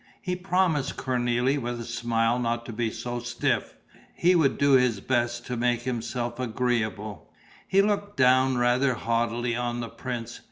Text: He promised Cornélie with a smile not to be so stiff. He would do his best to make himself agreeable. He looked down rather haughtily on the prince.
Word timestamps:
He 0.19 0.35
promised 0.35 0.97
Cornélie 0.97 1.59
with 1.61 1.79
a 1.79 1.83
smile 1.85 2.39
not 2.39 2.65
to 2.65 2.73
be 2.73 2.89
so 2.89 3.19
stiff. 3.19 3.75
He 4.15 4.33
would 4.33 4.57
do 4.57 4.71
his 4.71 4.99
best 4.99 5.45
to 5.45 5.55
make 5.55 5.83
himself 5.83 6.39
agreeable. 6.39 7.29
He 7.67 7.83
looked 7.83 8.17
down 8.17 8.57
rather 8.57 8.95
haughtily 8.95 9.55
on 9.55 9.79
the 9.79 9.89
prince. 9.89 10.39